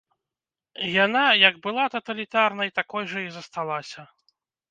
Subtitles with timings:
[1.05, 4.01] Яна, як была таталітарнай, такой жа і засталася.